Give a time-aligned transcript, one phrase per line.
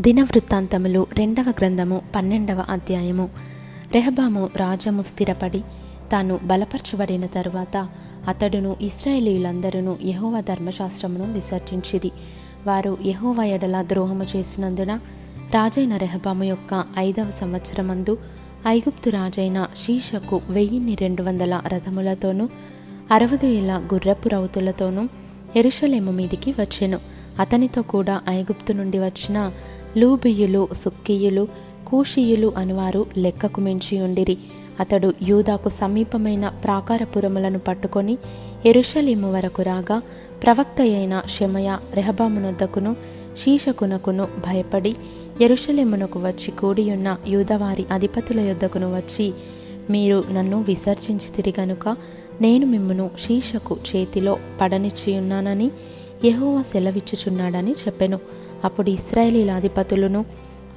[0.00, 3.28] దినవృత్తాంతములు రెండవ గ్రంథము పన్నెండవ అధ్యాయము.
[3.92, 5.62] రెహబాము రాజము స్థిరపడి
[6.12, 7.88] తాను బలపరచబడిన తరువాత
[8.28, 12.10] అతడును ఇస్రాయేలీలందరూ యహోవ ధర్మశాస్త్రమును విసర్జించిరి.
[12.66, 14.92] వారు యహోవ ఎడల ద్రోహము చేసినందున
[15.54, 18.18] రాజైన రెహబాము యొక్క ఐదవ సంవత్సరమందు
[18.66, 22.48] ఐగుప్తు రాజైన శీషకు వెయ్యిన్ని రెండు వందల రథములతోనూ
[23.10, 25.08] అరవది వేల గుర్రపు రౌతులతోనూ
[25.56, 27.00] ఎరుషలేము మీదికి వచ్చెను.
[27.38, 29.52] అతనితో కూడా ఐగుప్తు నుండి వచ్చిన
[29.96, 31.48] లూబియులు సుక్కియులు
[31.86, 34.38] కూషియులు అనువారు లెక్కకు మించి ఉండిరి.
[34.80, 38.18] అతడు యూదాకు సమీపమైన ప్రాకారపురములను పట్టుకొని
[38.66, 40.02] ఎరుషలేము వరకు రాగా
[40.42, 42.96] ప్రవక్త అయిన షమయ రెహబామునొద్దకును
[43.38, 44.94] శీషకునకును భయపడి
[45.40, 49.32] ఎరుషలేమునకు వచ్చి కూడియున్న యూదవారి అధిపతుల యొద్దకును వచ్చి
[49.90, 51.96] మీరు నన్ను విసర్జించితిరి గనుక
[52.40, 55.70] నేను మిమ్మను శీషకు చేతిలో పడనిచ్చియున్నానని
[56.24, 58.18] యహోవా సెలవిచ్చుచున్నాడని చెప్పెను.
[58.64, 60.24] అప్పుడు ఇస్రాయేలీల అధిపతులను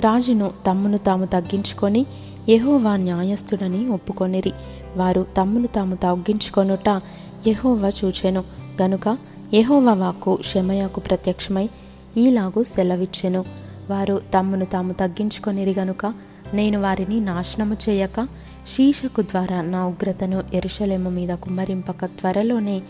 [0.00, 2.06] రాజును తమ్మును తాము తగ్గించుకొని
[2.48, 4.52] యహోవా న్యాయస్థుడని ఒప్పుకొనిరి.
[4.96, 7.00] వారు తమ్మును తాము తగ్గించుకొనుట
[7.46, 8.44] యహోవా చూచెను.
[8.82, 9.18] గనుక
[9.54, 11.68] యహోవా వాక్కు షమయాకు ప్రత్యక్షమై
[12.16, 13.44] ఈలాగు సెలవిచ్చెను.
[13.90, 16.14] వారు తమ్మును తాము తగ్గించుకొనిరి గనుక
[16.54, 18.28] నేను వారిని నాశనము చేయక
[18.68, 22.82] శీషకు ద్వారా నా ఉగ్రతను ఎరుషలేము మీద కుమ్మరింపక త్వరలోనే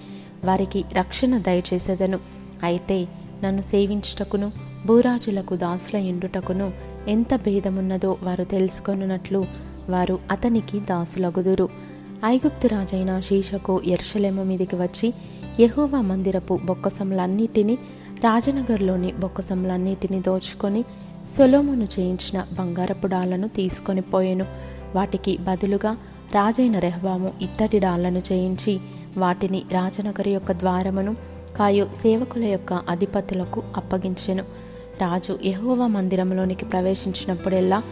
[0.45, 2.19] వారికి రక్షణ దయచేసేదను.
[2.62, 3.06] అయితే
[3.45, 6.73] నన్ను సేవించుటకును భూరాజులకు దాసుల ఎండుటకును
[7.09, 9.45] ఎంత భేదమున్నదో వారు తెలుసుకొనున్నట్లు
[9.89, 11.69] వారు అతనికి దాసులగుదురు.
[12.25, 15.15] ఐగుప్తు రాజైన శీషకు ఎర్షలేము మీదికి వచ్చి
[15.61, 17.79] యహోవా మందిరపు బొక్కసంలన్నిటినీ
[18.25, 20.85] రాజనగర్లోని బొక్కసంలన్నిటినీ దోచుకొని
[21.37, 24.47] సొలోమును చేయించిన బంగారపు డాళ్ళను తీసుకొని పోయెను.
[24.95, 25.97] వాటికి బదులుగా
[26.35, 28.81] రాజైన రెహబాము ఇత్తడి డాళ్ళను చేయించి
[29.17, 31.17] వాటిని రాజనగర్ యొక్క ద్వారమును
[31.57, 34.66] కాయు సేవకుల యొక్క అధిపతులకు అప్పగించెను.
[35.01, 37.83] రాజు యహోవ మందిరంలోనికి ప్రవేశించినప్పుడెల్లా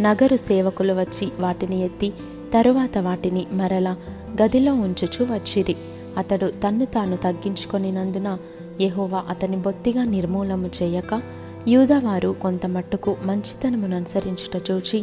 [0.00, 2.12] నగరు సేవకులు వచ్చి వాటిని ఎత్తి
[2.54, 3.96] తరువాత వాటిని మరల
[4.42, 5.76] గదిలో ఉంచుచు వచ్చిరి.
[6.16, 8.38] అతడు తన్ను తాను తగ్గించుకొనినందున
[8.80, 11.22] యహోవా అతని బొత్తిగా నిర్మూలము చేయక
[11.68, 15.02] యూదవారు కొంత మట్టుకు మంచితనమును అనుసరించుట చూచి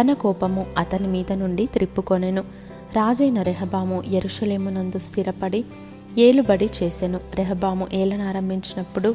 [0.00, 2.40] తన కోపము అతని మీద నుండి త్రిప్పుకొనెను.
[2.96, 5.64] రాజైన రెహబాము ఎరుషలేమునందు స్థిరపడి
[6.18, 7.20] ఏలుబడి చేసెను.
[7.34, 9.14] రెహబాము ఏలనారంభించినప్పుడు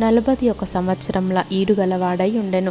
[0.00, 2.70] నలభై ఒక సంవత్సరంల ఈడుగలవాడై ఉండెను.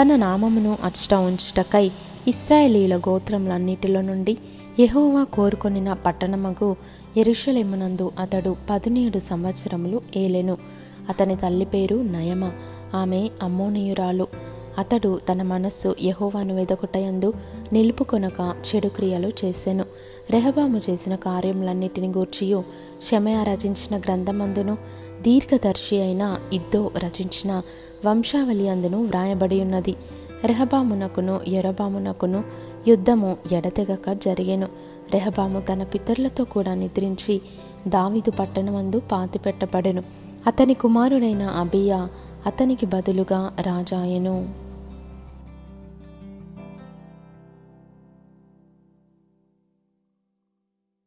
[0.00, 1.90] తన నామమును అచ్చట ఉంచుటకై
[2.28, 4.38] ఇస్రాయేలీల గోత్రములన్నిటిలో నుండి
[4.80, 6.76] యహోవా కోరుకొనిన పట్టణమగు
[7.16, 10.56] ఎరుషలేమునందు అతడు పదిహేడు సంవత్సరములు ఏలెను.
[11.08, 12.50] అతని తల్లి పేరు నయమ
[12.94, 14.26] ఆమె అమ్మోనియురాలు.
[14.78, 17.34] అతడు తన మనస్సు యహోవాను వెదకుటయందు
[17.72, 19.84] నిలుపుకొనక చెడు క్రియలు చేసెను.
[20.30, 22.64] రెహబాము చేసిన కార్యములన్నిటిని గూర్చియు
[23.10, 24.76] షమయ రచించిన గ్రంథమందును
[25.22, 27.62] దీర్ఘదర్శి అయిన ఇద్దో రచించిన
[28.06, 29.96] వంశావళి అందును వ్రాయబడి ఉన్నది
[30.44, 32.44] రెహబామునకును ఎరబామునకును
[32.88, 34.68] యుద్ధము ఎడతెగక జరిగెను.
[35.12, 37.40] రెహబాము తన పితరులతో కూడా నిద్రించి
[37.88, 40.02] దావిదు పట్టణమందు పాతిపెట్టబడెను.
[40.46, 42.08] అతని కుమారుడైన అబియా
[42.46, 44.65] అతనికి బదులుగా రాజాయెను.